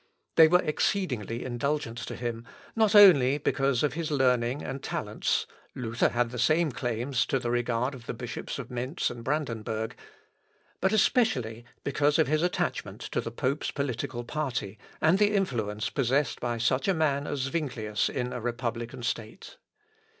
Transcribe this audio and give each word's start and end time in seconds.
They 0.35 0.47
were 0.47 0.63
exceedingly 0.63 1.45
indulgent 1.45 1.99
to 1.99 2.15
him, 2.15 2.43
not 2.75 2.95
only 2.95 3.37
because 3.37 3.83
of 3.83 3.93
his 3.93 4.09
learning 4.09 4.63
and 4.63 4.81
talents, 4.81 5.45
(Luther 5.75 6.09
had 6.09 6.31
the 6.31 6.39
same 6.39 6.71
claims 6.71 7.23
to 7.27 7.37
the 7.37 7.51
regard 7.51 7.93
of 7.93 8.07
the 8.07 8.15
bishops 8.15 8.57
of 8.57 8.71
Mentz 8.71 9.11
and 9.11 9.23
Brandenburg,) 9.23 9.95
but 10.79 10.91
especially 10.91 11.65
because 11.83 12.17
of 12.17 12.25
his 12.25 12.41
attachment 12.41 13.01
to 13.11 13.21
the 13.21 13.29
pope's 13.29 13.69
political 13.69 14.23
party, 14.23 14.79
and 15.01 15.19
the 15.19 15.35
influence 15.35 15.91
possessed 15.91 16.39
by 16.39 16.57
such 16.57 16.87
a 16.87 16.95
man 16.95 17.27
as 17.27 17.41
Zuinglius 17.51 18.09
in 18.09 18.33
a 18.33 18.41
republican 18.41 19.03
state. 19.03 19.57